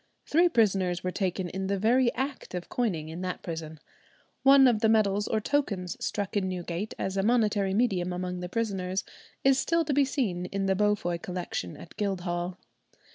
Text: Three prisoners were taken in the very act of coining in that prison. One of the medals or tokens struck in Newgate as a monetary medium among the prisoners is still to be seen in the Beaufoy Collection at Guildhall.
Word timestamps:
Three 0.25 0.49
prisoners 0.49 1.03
were 1.03 1.11
taken 1.11 1.47
in 1.49 1.67
the 1.67 1.77
very 1.77 2.11
act 2.15 2.55
of 2.55 2.69
coining 2.69 3.09
in 3.09 3.21
that 3.21 3.43
prison. 3.43 3.79
One 4.41 4.67
of 4.67 4.79
the 4.79 4.89
medals 4.89 5.27
or 5.27 5.39
tokens 5.39 5.95
struck 6.03 6.35
in 6.35 6.49
Newgate 6.49 6.95
as 6.97 7.17
a 7.17 7.21
monetary 7.21 7.75
medium 7.75 8.11
among 8.11 8.39
the 8.39 8.49
prisoners 8.49 9.03
is 9.43 9.59
still 9.59 9.85
to 9.85 9.93
be 9.93 10.03
seen 10.03 10.47
in 10.47 10.65
the 10.65 10.73
Beaufoy 10.75 11.19
Collection 11.21 11.77
at 11.77 11.95
Guildhall. 11.97 12.57